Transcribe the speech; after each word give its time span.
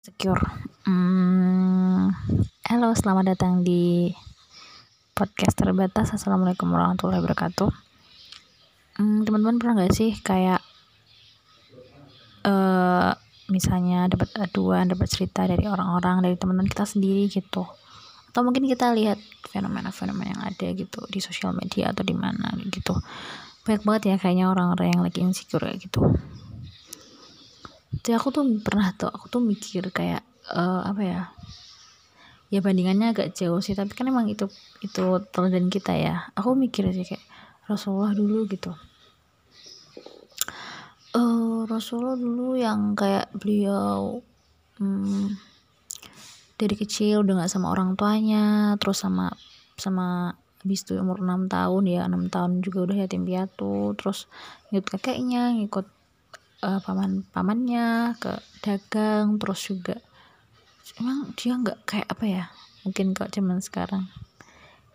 Secure. 0.00 0.40
Hmm, 0.88 2.08
halo, 2.64 2.96
selamat 2.96 3.36
datang 3.36 3.60
di 3.60 4.08
podcast 5.12 5.52
terbatas. 5.52 6.16
Assalamualaikum 6.16 6.72
warahmatullahi 6.72 7.20
wabarakatuh. 7.20 7.68
Hmm, 8.96 9.28
teman-teman 9.28 9.60
pernah 9.60 9.74
nggak 9.76 9.92
sih 9.92 10.16
kayak 10.24 10.64
uh, 12.48 13.12
misalnya 13.52 14.08
dapat 14.08 14.32
aduan, 14.40 14.88
dapat 14.88 15.04
cerita 15.04 15.44
dari 15.44 15.68
orang-orang, 15.68 16.24
dari 16.24 16.40
teman-teman 16.40 16.72
kita 16.72 16.88
sendiri 16.88 17.28
gitu, 17.28 17.68
atau 18.32 18.40
mungkin 18.40 18.64
kita 18.72 18.96
lihat 18.96 19.20
fenomena-fenomena 19.52 20.32
yang 20.32 20.42
ada 20.48 20.66
gitu 20.80 21.04
di 21.12 21.20
sosial 21.20 21.52
media 21.52 21.92
atau 21.92 22.08
di 22.08 22.16
mana 22.16 22.56
gitu. 22.72 22.96
Banyak 23.68 23.84
banget 23.84 24.02
ya 24.08 24.16
kayaknya 24.16 24.48
orang-orang 24.48 24.96
yang 24.96 25.04
lagi 25.04 25.20
insecure 25.20 25.60
kayak 25.60 25.76
gitu 25.76 26.08
jadi 28.00 28.16
aku 28.16 28.32
tuh 28.32 28.44
pernah 28.64 28.92
tuh 28.96 29.12
aku 29.12 29.28
tuh 29.28 29.42
mikir 29.44 29.92
kayak 29.92 30.24
uh, 30.52 30.82
apa 30.88 31.02
ya 31.04 31.22
ya 32.50 32.58
bandingannya 32.58 33.14
agak 33.14 33.30
jauh 33.38 33.62
sih 33.62 33.78
tapi 33.78 33.94
kan 33.94 34.10
emang 34.10 34.26
itu 34.26 34.50
itu 34.82 35.04
teladan 35.30 35.70
kita 35.70 35.94
ya. 35.94 36.28
Aku 36.34 36.58
mikir 36.58 36.90
sih 36.90 37.06
kayak 37.06 37.22
Rasulullah 37.70 38.10
dulu 38.10 38.50
gitu. 38.50 38.74
Uh, 41.14 41.66
Rasulullah 41.70 42.18
dulu 42.18 42.58
yang 42.58 42.98
kayak 42.98 43.30
beliau 43.34 44.22
hmm, 44.78 45.34
dari 46.58 46.74
kecil 46.78 47.26
udah 47.26 47.42
gak 47.42 47.50
sama 47.50 47.74
orang 47.74 47.98
tuanya 47.98 48.78
terus 48.78 49.02
sama 49.02 49.34
sama 49.74 50.38
habis 50.62 50.86
itu 50.86 51.00
umur 51.00 51.18
6 51.18 51.50
tahun 51.50 51.82
ya 51.88 52.06
6 52.06 52.30
tahun 52.30 52.50
juga 52.62 52.78
udah 52.86 52.96
yatim 53.02 53.26
piatu 53.26 53.96
terus 53.98 54.30
ngikut 54.70 54.86
kakeknya 54.86 55.56
ngikut 55.56 55.88
uh, 56.64 56.80
paman 56.84 57.24
pamannya 57.32 58.16
ke 58.20 58.32
dagang 58.60 59.40
terus 59.40 59.60
juga 59.68 59.96
emang 61.00 61.32
dia 61.32 61.56
nggak 61.56 61.78
kayak 61.88 62.08
apa 62.12 62.24
ya 62.28 62.44
mungkin 62.84 63.12
kok 63.12 63.32
zaman 63.32 63.60
sekarang. 63.60 64.08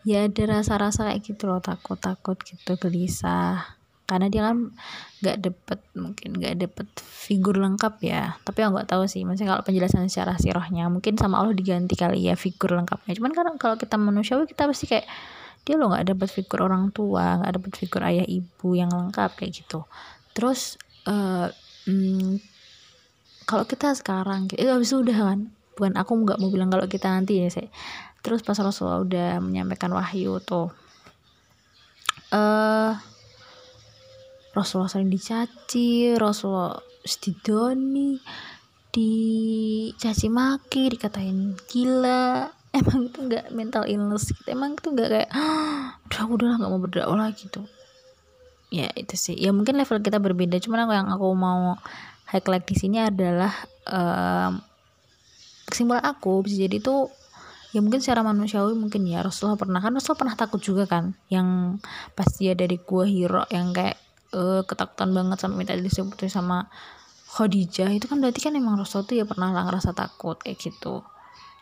Ya 0.06 0.30
ada 0.30 0.62
rasa-rasa 0.62 1.10
kayak 1.10 1.22
gitu 1.26 1.50
loh 1.50 1.62
takut-takut 1.62 2.38
gitu 2.46 2.78
gelisah. 2.78 3.78
Karena 4.06 4.30
dia 4.30 4.46
kan 4.46 4.70
nggak 5.26 5.38
dapet 5.42 5.80
mungkin 5.98 6.30
nggak 6.38 6.56
dapet 6.62 6.88
figur 7.02 7.58
lengkap 7.58 7.94
ya. 8.06 8.38
Tapi 8.46 8.62
aku 8.62 8.78
nggak 8.78 8.90
tahu 8.90 9.10
sih 9.10 9.26
maksudnya 9.26 9.58
kalau 9.58 9.64
penjelasan 9.66 10.06
secara 10.06 10.38
sirohnya 10.38 10.86
mungkin 10.94 11.18
sama 11.18 11.42
Allah 11.42 11.58
diganti 11.58 11.98
kali 11.98 12.30
ya 12.30 12.38
figur 12.38 12.78
lengkapnya. 12.78 13.18
Cuman 13.18 13.34
kan 13.34 13.46
kalau 13.58 13.76
kita 13.82 13.98
manusiawi 13.98 14.46
kita 14.46 14.70
pasti 14.70 14.86
kayak 14.86 15.10
dia 15.66 15.82
lo 15.82 15.90
nggak 15.90 16.14
dapet 16.14 16.30
figur 16.30 16.70
orang 16.70 16.94
tua 16.94 17.42
nggak 17.42 17.54
dapet 17.58 17.74
figur 17.82 18.02
ayah 18.06 18.26
ibu 18.30 18.78
yang 18.78 18.94
lengkap 18.94 19.34
kayak 19.42 19.66
gitu. 19.66 19.90
Terus 20.38 20.78
uh, 21.10 21.50
hmm, 21.86 22.42
kalau 23.50 23.66
kita 23.66 23.94
sekarang 23.94 24.50
itu 24.54 24.70
habis 24.70 24.94
udah 24.94 25.16
kan 25.16 25.40
bukan 25.76 25.94
aku 26.00 26.12
nggak 26.26 26.40
mau 26.40 26.50
bilang 26.50 26.72
kalau 26.72 26.88
kita 26.88 27.12
nanti 27.12 27.44
ya 27.44 27.50
saya 27.52 27.70
terus 28.26 28.42
pas 28.42 28.58
Rasulullah 28.58 29.04
udah 29.04 29.30
menyampaikan 29.44 29.94
wahyu 29.94 30.42
tuh 30.42 30.74
eh 32.34 32.38
uh, 32.38 32.94
Rasulullah 34.56 34.88
sering 34.88 35.12
dicaci 35.12 36.16
Rasulullah 36.16 36.80
didoni 37.06 38.18
dicaci 38.96 40.32
maki 40.32 40.96
dikatain 40.96 41.60
gila. 41.68 42.48
Emang 42.76 43.08
itu 43.08 43.20
nggak 43.28 43.52
mental 43.52 43.84
illness 43.88 44.32
gitu. 44.32 44.48
Emang 44.52 44.80
itu 44.80 44.88
nggak 44.92 45.10
kayak 45.12 45.30
udah 46.08 46.24
udah 46.32 46.50
nggak 46.60 46.72
mau 46.72 46.80
berdakwah 46.80 47.20
lagi 47.28 47.52
tuh 47.52 47.68
ya 48.76 48.88
itu 49.00 49.16
sih. 49.16 49.36
Ya 49.40 49.56
mungkin 49.56 49.80
level 49.80 50.04
kita 50.04 50.20
berbeda. 50.20 50.60
Cuman 50.60 50.84
aku 50.84 50.94
yang 50.94 51.08
aku 51.08 51.28
mau 51.32 51.80
highlight 52.28 52.66
di 52.68 52.76
sini 52.76 52.98
adalah 53.00 53.54
um, 53.88 54.60
kesimpulan 55.72 56.04
aku 56.04 56.44
bisa 56.44 56.68
jadi 56.68 56.84
tuh 56.84 57.10
ya 57.72 57.84
mungkin 57.84 58.00
secara 58.00 58.24
manusiawi 58.24 58.76
mungkin 58.76 59.08
ya 59.08 59.24
Rasulullah 59.24 59.56
pernah. 59.56 59.80
Kan 59.80 59.96
Rasulullah 59.96 60.22
pernah 60.28 60.36
takut 60.36 60.60
juga 60.60 60.84
kan? 60.86 61.16
Yang 61.32 61.80
pas 62.14 62.28
dia 62.36 62.54
dari 62.54 62.76
gua 62.80 63.08
Hiro 63.08 63.44
yang 63.48 63.72
kayak 63.72 63.98
uh, 64.36 64.62
ketakutan 64.68 65.16
banget 65.16 65.38
sampai 65.40 65.64
minta 65.64 65.74
disebutin 65.76 66.28
sama 66.28 66.68
Khadijah. 67.36 67.92
Itu 67.96 68.12
kan 68.12 68.20
berarti 68.20 68.44
kan 68.44 68.54
emang 68.56 68.80
Rasulullah 68.80 69.08
tuh 69.08 69.18
ya 69.18 69.26
pernah 69.28 69.50
lah 69.56 69.64
ngerasa 69.68 69.96
takut 69.96 70.36
kayak 70.40 70.60
gitu. 70.60 71.04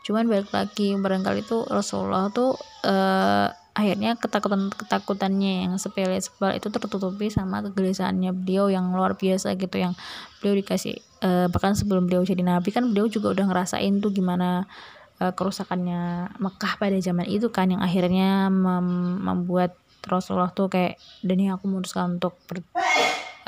Cuman 0.04 0.28
balik 0.28 0.52
lagi 0.52 0.92
barangkali 0.94 1.48
tuh 1.48 1.64
Rasulullah 1.72 2.28
tuh 2.30 2.60
uh, 2.84 3.48
akhirnya 3.74 4.14
ketakutan-ketakutannya 4.22 5.66
yang 5.66 5.74
sepele 5.82 6.22
sepele 6.22 6.62
itu 6.62 6.70
tertutupi 6.70 7.34
sama 7.34 7.66
kegelisahannya 7.66 8.30
beliau 8.30 8.70
yang 8.70 8.94
luar 8.94 9.18
biasa 9.18 9.58
gitu 9.58 9.82
yang 9.82 9.98
beliau 10.38 10.62
dikasih 10.62 11.02
uh, 11.26 11.50
bahkan 11.50 11.74
sebelum 11.74 12.06
beliau 12.06 12.22
jadi 12.22 12.46
nabi 12.46 12.70
kan 12.70 12.94
beliau 12.94 13.10
juga 13.10 13.34
udah 13.34 13.50
ngerasain 13.50 13.98
tuh 13.98 14.14
gimana 14.14 14.70
uh, 15.18 15.34
kerusakannya 15.34 16.34
Mekah 16.38 16.74
pada 16.78 16.98
zaman 17.02 17.26
itu 17.26 17.50
kan 17.50 17.74
yang 17.74 17.82
akhirnya 17.82 18.54
mem 18.54 19.18
membuat 19.26 19.74
Rasulullah 20.04 20.52
tuh 20.52 20.68
kayak 20.68 21.00
dan 21.24 21.40
ini 21.40 21.50
aku 21.50 21.66
memutuskan 21.72 22.20
untuk 22.20 22.36
ber, 22.46 22.60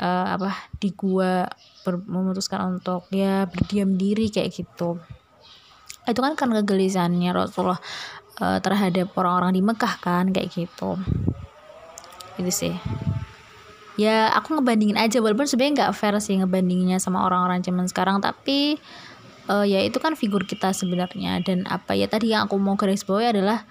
uh, 0.00 0.26
apa 0.34 0.72
di 0.80 0.90
gua 0.96 1.44
memutuskan 1.86 2.80
untuk 2.80 3.06
ya 3.12 3.44
berdiam 3.44 3.94
diri 3.94 4.32
kayak 4.32 4.50
gitu. 4.56 4.96
Itu 6.08 6.20
kan 6.24 6.32
karena 6.32 6.64
kegelisahannya 6.64 7.30
Rasulullah 7.36 7.78
uh, 8.40 8.58
terhadap 8.60 9.12
orang-orang 9.16 9.56
di 9.56 9.62
Mekah 9.64 9.94
kan 10.00 10.30
kayak 10.32 10.52
gitu. 10.52 11.00
Itu 12.36 12.52
sih. 12.52 12.74
Ya 13.96 14.28
aku 14.28 14.60
ngebandingin 14.60 15.00
aja 15.00 15.24
walaupun 15.24 15.48
sebenarnya 15.48 15.88
nggak 15.88 15.92
fair 15.96 16.16
sih 16.20 16.36
ngebandinginnya 16.36 17.00
sama 17.00 17.24
orang-orang 17.24 17.64
zaman 17.64 17.88
sekarang 17.88 18.20
tapi 18.20 18.76
uh, 19.48 19.64
ya 19.64 19.80
itu 19.80 19.96
kan 19.96 20.12
figur 20.20 20.44
kita 20.44 20.76
sebenarnya. 20.76 21.40
Dan 21.40 21.64
apa 21.64 21.96
ya 21.96 22.04
tadi 22.04 22.36
yang 22.36 22.44
aku 22.44 22.60
mau 22.60 22.76
garis 22.76 23.08
bawahi 23.08 23.32
adalah 23.32 23.64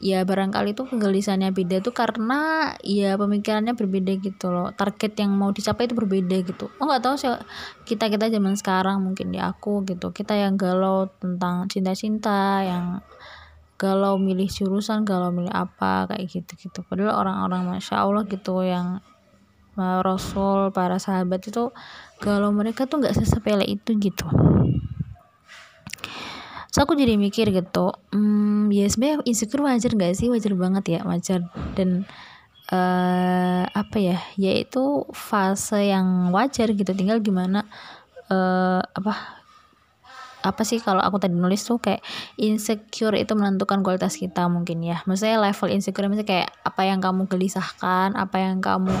ya 0.00 0.24
barangkali 0.24 0.72
itu 0.72 0.88
kegelisahannya 0.88 1.52
beda 1.52 1.84
tuh 1.84 1.92
karena 1.92 2.72
ya 2.80 3.14
pemikirannya 3.14 3.78
berbeda 3.78 4.18
gitu 4.18 4.50
loh. 4.50 4.74
Target 4.74 5.22
yang 5.22 5.38
mau 5.38 5.54
dicapai 5.54 5.86
itu 5.86 5.94
berbeda 5.94 6.36
gitu. 6.42 6.66
Oh 6.82 6.90
nggak 6.90 7.06
tahu 7.06 7.14
sih 7.14 7.30
kita 7.86 8.10
kita 8.10 8.26
zaman 8.26 8.58
sekarang 8.58 9.06
mungkin 9.06 9.30
di 9.30 9.38
aku 9.38 9.86
gitu 9.86 10.10
kita 10.10 10.34
yang 10.34 10.58
galau 10.58 11.06
tentang 11.22 11.70
cinta-cinta 11.70 12.66
yang 12.66 13.06
galau 13.80 14.20
milih 14.20 14.44
jurusan 14.52 15.08
galau 15.08 15.32
milih 15.32 15.48
apa 15.48 16.04
kayak 16.12 16.28
gitu 16.28 16.68
gitu 16.68 16.84
padahal 16.84 17.24
orang-orang 17.24 17.80
masya 17.80 18.04
allah 18.04 18.28
gitu 18.28 18.60
yang 18.60 19.00
uh, 19.80 20.04
rasul 20.04 20.68
para 20.76 21.00
sahabat 21.00 21.40
itu 21.48 21.72
galau 22.20 22.52
mereka 22.52 22.84
tuh 22.84 23.00
nggak 23.00 23.16
sesepele 23.16 23.64
itu 23.64 23.96
gitu. 23.96 24.28
So 26.70 26.86
aku 26.86 26.94
jadi 26.94 27.18
mikir 27.18 27.50
gitu 27.50 27.90
hmm, 28.14 28.70
ya 28.70 28.86
sebenarnya 28.86 29.26
insecure 29.26 29.66
wajar 29.66 29.90
gak 29.90 30.14
sih? 30.14 30.30
Wajar 30.30 30.54
banget 30.54 30.84
ya 30.86 31.00
wajar. 31.02 31.50
Dan 31.74 32.06
uh, 32.70 33.66
apa 33.66 33.96
ya 33.98 34.22
yaitu 34.38 35.02
fase 35.10 35.90
yang 35.90 36.30
wajar 36.30 36.70
gitu. 36.70 36.94
Tinggal 36.94 37.18
gimana 37.26 37.66
uh, 38.30 38.78
apa 38.86 39.39
apa 40.40 40.62
sih 40.64 40.80
kalau 40.80 41.04
aku 41.04 41.20
tadi 41.20 41.36
nulis 41.36 41.60
tuh 41.62 41.76
kayak 41.80 42.00
insecure 42.40 43.16
itu 43.16 43.32
menentukan 43.36 43.84
kualitas 43.84 44.16
kita 44.16 44.48
mungkin 44.48 44.80
ya. 44.80 45.04
Maksudnya 45.04 45.36
level 45.40 45.68
insecure 45.68 46.08
misalnya 46.08 46.28
kayak 46.28 46.48
apa 46.64 46.82
yang 46.88 46.98
kamu 47.04 47.28
gelisahkan 47.28 48.16
apa 48.16 48.36
yang 48.40 48.58
kamu 48.64 48.92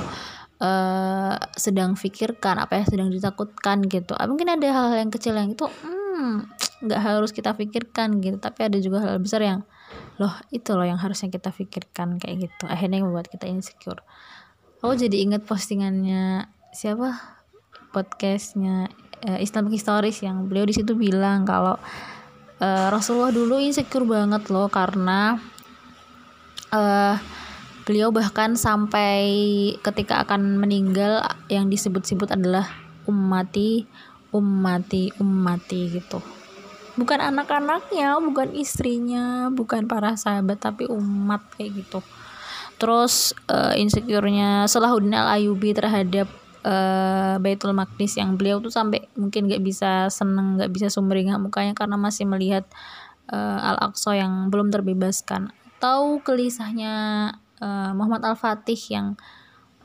uh, 0.60 1.34
sedang 1.56 1.96
pikirkan 1.96 2.60
apa 2.60 2.80
yang 2.80 2.86
sedang 2.86 3.08
ditakutkan 3.08 3.84
gitu. 3.88 4.12
Ah, 4.14 4.28
mungkin 4.28 4.52
ada 4.52 4.68
hal-hal 4.68 5.00
yang 5.00 5.12
kecil 5.12 5.34
yang 5.34 5.50
itu 5.50 5.64
hmm, 5.66 6.46
nggak 6.86 7.00
hmm, 7.00 7.08
harus 7.08 7.32
kita 7.32 7.56
pikirkan 7.56 8.20
gitu. 8.20 8.36
Tapi 8.36 8.60
ada 8.68 8.78
juga 8.78 9.02
hal, 9.02 9.18
besar 9.18 9.40
yang 9.42 9.64
loh 10.20 10.36
itu 10.52 10.76
loh 10.76 10.84
yang 10.84 11.00
harusnya 11.00 11.32
kita 11.32 11.50
pikirkan 11.50 12.20
kayak 12.20 12.48
gitu. 12.48 12.64
Akhirnya 12.68 13.00
membuat 13.02 13.32
kita 13.32 13.48
insecure. 13.48 14.04
Aku 14.80 14.96
jadi 14.96 15.16
inget 15.24 15.44
postingannya 15.44 16.48
siapa? 16.72 17.40
Podcastnya 17.90 18.86
uh, 19.26 19.38
Islamic 19.40 19.80
Historis 19.80 20.20
yang 20.24 20.48
beliau 20.48 20.64
di 20.64 20.74
situ 20.76 20.96
bilang 20.96 21.44
kalau 21.44 21.76
uh, 22.60 22.88
Rasulullah 22.92 23.32
dulu 23.32 23.60
insecure 23.60 24.06
banget 24.06 24.48
loh 24.48 24.68
karena 24.68 25.40
uh, 26.72 27.16
beliau 27.84 28.14
bahkan 28.14 28.54
sampai 28.54 29.20
ketika 29.82 30.22
akan 30.22 30.60
meninggal 30.60 31.24
yang 31.50 31.66
disebut-sebut 31.66 32.30
adalah 32.30 32.68
ummati 33.08 33.88
ummati 34.30 35.10
ummati 35.18 35.80
gitu. 35.90 36.22
Bukan 36.94 37.18
anak-anaknya 37.18 38.18
bukan 38.22 38.54
istrinya 38.54 39.50
bukan 39.50 39.90
para 39.90 40.14
sahabat 40.14 40.60
tapi 40.62 40.86
umat 40.86 41.42
kayak 41.58 41.82
gitu. 41.82 42.00
Terus 42.80 43.36
uh, 43.50 43.76
insecure-nya 43.76 44.64
Salahuddin 44.64 45.12
Al 45.12 45.40
Ayubi 45.40 45.74
terhadap 45.76 46.30
uh, 46.64 47.36
Baitul 47.40 47.72
Maqdis 47.72 48.20
yang 48.20 48.36
beliau 48.36 48.60
tuh 48.60 48.72
sampai 48.72 49.08
mungkin 49.16 49.48
nggak 49.48 49.62
bisa 49.64 50.08
seneng 50.12 50.60
nggak 50.60 50.72
bisa 50.72 50.88
sumringah 50.92 51.40
mukanya 51.40 51.72
karena 51.72 51.96
masih 51.96 52.28
melihat 52.28 52.64
uh, 53.32 53.58
Al 53.60 53.90
Aqsa 53.90 54.16
yang 54.16 54.48
belum 54.52 54.68
terbebaskan. 54.72 55.52
Atau 55.80 56.20
gelisahnya 56.20 56.94
uh, 57.60 57.92
Muhammad 57.96 58.24
Al 58.26 58.36
Fatih 58.36 58.80
yang 58.92 59.16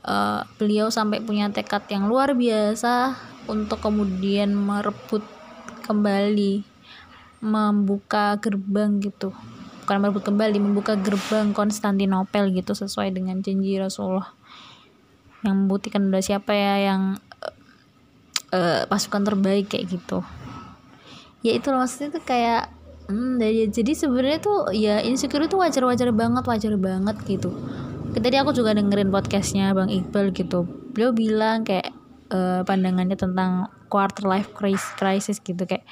uh, 0.04 0.44
beliau 0.60 0.92
sampai 0.92 1.24
punya 1.24 1.48
tekad 1.48 1.88
yang 1.88 2.08
luar 2.08 2.36
biasa 2.36 3.16
untuk 3.48 3.80
kemudian 3.80 4.52
merebut 4.52 5.24
kembali 5.86 6.66
membuka 7.40 8.36
gerbang 8.42 8.98
gitu. 8.98 9.32
Bukan 9.86 10.02
merebut 10.02 10.26
kembali 10.26 10.58
membuka 10.58 10.98
gerbang 10.98 11.54
Konstantinopel 11.54 12.50
gitu 12.50 12.74
sesuai 12.74 13.14
dengan 13.14 13.38
janji 13.38 13.78
Rasulullah 13.78 14.34
yang 15.44 15.66
membuktikan 15.66 16.08
udah 16.08 16.22
siapa 16.22 16.52
ya 16.54 16.92
yang 16.92 17.02
uh, 18.52 18.82
pasukan 18.88 19.22
terbaik 19.26 19.72
kayak 19.72 19.98
gitu. 19.98 20.22
Ya 21.44 21.56
itu 21.56 21.68
maksudnya 21.70 22.16
tuh 22.16 22.24
kayak 22.24 22.72
hmm, 23.10 23.38
jadi 23.70 23.92
sebenarnya 23.92 24.38
tuh 24.42 24.72
ya 24.72 25.02
insecure 25.04 25.44
itu 25.46 25.58
wajar-wajar 25.58 26.10
banget 26.14 26.44
wajar 26.46 26.74
banget 26.78 27.16
gitu. 27.26 27.50
Tadi 28.16 28.36
aku 28.40 28.56
juga 28.56 28.72
dengerin 28.72 29.12
podcastnya 29.12 29.76
bang 29.76 29.92
Iqbal 29.92 30.32
gitu. 30.32 30.64
Beliau 30.96 31.12
bilang 31.12 31.68
kayak 31.68 31.92
uh, 32.32 32.64
pandangannya 32.64 33.14
tentang 33.14 33.68
quarter 33.92 34.24
life 34.26 34.50
crisis 34.56 35.38
gitu 35.38 35.62
kayak 35.68 35.84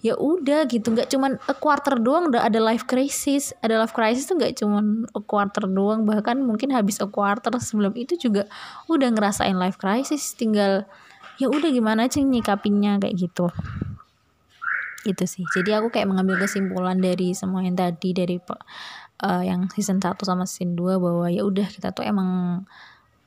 ya 0.00 0.16
udah 0.16 0.64
gitu 0.64 0.96
nggak 0.96 1.12
cuman 1.12 1.36
a 1.44 1.52
quarter 1.52 2.00
doang 2.00 2.32
udah 2.32 2.48
ada 2.48 2.56
life 2.56 2.88
crisis. 2.88 3.52
Ada 3.60 3.84
life 3.84 3.92
crisis 3.92 4.24
tuh 4.24 4.40
nggak 4.40 4.56
cuman 4.56 5.04
a 5.12 5.20
quarter 5.20 5.68
doang 5.68 6.08
bahkan 6.08 6.40
mungkin 6.40 6.72
habis 6.72 7.00
a 7.04 7.08
quarter 7.08 7.52
sebelum 7.60 7.92
itu 7.96 8.16
juga 8.16 8.48
udah 8.88 9.08
ngerasain 9.12 9.56
life 9.56 9.76
crisis. 9.76 10.32
Tinggal 10.32 10.88
ya 11.36 11.52
udah 11.52 11.68
gimana 11.68 12.08
sih 12.08 12.24
nyikapinnya 12.24 12.96
kayak 12.96 13.16
gitu. 13.16 13.52
Itu 15.04 15.24
sih. 15.28 15.44
Jadi 15.52 15.76
aku 15.76 15.92
kayak 15.92 16.08
mengambil 16.08 16.40
kesimpulan 16.40 16.96
dari 16.96 17.36
semua 17.36 17.60
yang 17.60 17.76
tadi 17.76 18.16
dari 18.16 18.40
uh, 19.20 19.42
yang 19.44 19.68
season 19.72 20.00
1 20.00 20.16
sama 20.24 20.48
season 20.48 20.76
2 20.76 20.96
bahwa 20.96 21.28
ya 21.28 21.44
udah 21.44 21.68
kita 21.68 21.92
tuh 21.92 22.04
emang 22.08 22.64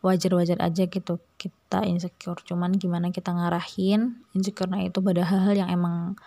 wajar-wajar 0.01 0.57
aja 0.59 0.89
gitu 0.89 1.21
kita 1.37 1.85
insecure. 1.85 2.41
Cuman 2.41 2.75
gimana 2.81 3.13
kita 3.13 3.29
ngarahin 3.29 4.17
insecure 4.33 4.69
itu 4.81 4.99
pada 4.99 5.21
hal-hal 5.21 5.53
yang 5.53 5.69
emang 5.69 6.17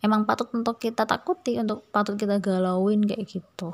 emang 0.00 0.24
patut 0.24 0.48
untuk 0.56 0.80
kita 0.80 1.04
takuti 1.04 1.60
untuk 1.60 1.84
patut 1.92 2.16
kita 2.16 2.40
galauin 2.40 3.04
kayak 3.04 3.28
gitu. 3.28 3.72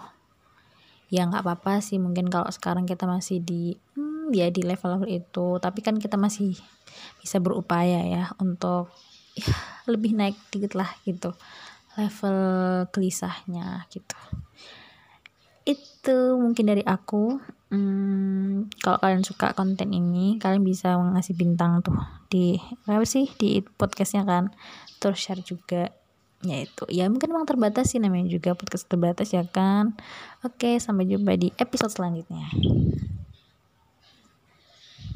Ya 1.07 1.23
nggak 1.27 1.47
apa-apa 1.47 1.79
sih. 1.79 2.03
Mungkin 2.03 2.27
kalau 2.27 2.51
sekarang 2.51 2.85
kita 2.85 3.07
masih 3.07 3.39
di 3.43 3.79
hmm, 3.95 4.35
ya 4.35 4.51
di 4.51 4.67
level-level 4.67 5.07
itu. 5.07 5.47
Tapi 5.63 5.79
kan 5.83 5.97
kita 6.03 6.19
masih 6.19 6.59
bisa 7.23 7.39
berupaya 7.39 8.03
ya 8.03 8.35
untuk 8.43 8.91
ya, 9.39 9.55
lebih 9.93 10.19
naik 10.19 10.37
dikit 10.51 10.75
lah 10.75 10.91
gitu. 11.07 11.31
Level 11.95 12.39
gelisahnya 12.91 13.87
gitu. 13.95 14.19
Itu 15.63 16.39
mungkin 16.43 16.67
dari 16.75 16.83
aku. 16.83 17.39
Hmm, 17.67 18.71
kalau 18.79 19.03
kalian 19.03 19.27
suka 19.27 19.51
konten 19.51 19.91
ini 19.91 20.39
kalian 20.39 20.63
bisa 20.63 20.95
ngasih 20.95 21.35
bintang 21.35 21.83
tuh 21.83 21.99
di 22.31 22.55
apa 22.87 23.03
sih 23.07 23.31
di 23.39 23.63
podcastnya 23.63 24.27
kan. 24.27 24.51
Terus 24.99 25.19
share 25.23 25.43
juga 25.43 25.91
ya 26.45 26.65
itu. 26.65 26.85
Ya 26.93 27.09
mungkin 27.09 27.33
memang 27.33 27.49
terbatas 27.49 27.95
sih 27.95 28.01
namanya 28.03 28.29
juga 28.29 28.53
podcast 28.53 28.89
terbatas 28.91 29.33
ya 29.33 29.47
kan? 29.49 29.97
Oke 30.45 30.77
sampai 30.83 31.09
jumpa 31.09 31.37
di 31.41 31.55
episode 31.57 31.93
selanjutnya 31.93 32.49